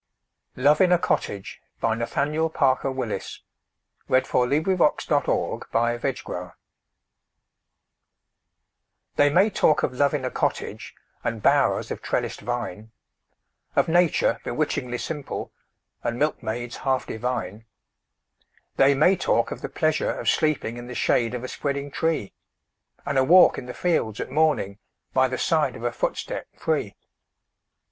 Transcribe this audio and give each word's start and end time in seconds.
Him 0.55 0.63
Have 0.65 0.77
praises 0.77 1.57
for 1.79 1.95
the 1.95 1.95
well 1.95 1.95
completed 1.95 1.95
year. 1.95 1.95
Nathaniel 1.95 2.49
Parker 2.49 2.91
Willis 2.91 3.43
Love 4.09 4.23
in 4.51 4.71
a 4.71 4.77
Cottage 4.79 6.55
THEY 9.17 9.29
may 9.29 9.51
talk 9.51 9.83
of 9.83 9.93
love 9.93 10.15
in 10.15 10.25
a 10.25 10.31
cottage 10.31 10.95
And 11.23 11.43
bowers 11.43 11.91
of 11.91 12.01
trellised 12.01 12.39
vine 12.41 12.91
Of 13.75 13.87
nature 13.87 14.39
bewitchingly 14.43 14.97
simple, 14.97 15.53
And 16.03 16.17
milkmaids 16.17 16.77
half 16.77 17.05
divine; 17.05 17.65
They 18.77 18.95
may 18.95 19.15
talk 19.15 19.51
of 19.51 19.61
the 19.61 19.69
pleasure 19.69 20.09
of 20.19 20.27
sleeping 20.27 20.77
In 20.77 20.87
the 20.87 20.95
shade 20.95 21.35
of 21.35 21.43
a 21.43 21.47
spreading 21.47 21.91
tree, 21.91 22.33
And 23.05 23.19
a 23.19 23.23
walk 23.23 23.59
in 23.59 23.67
the 23.67 23.75
fields 23.75 24.19
at 24.19 24.31
morning, 24.31 24.79
By 25.13 25.27
the 25.27 25.37
side 25.37 25.75
of 25.75 25.83
a 25.83 25.91
footstep 25.91 26.47
free! 26.57 26.95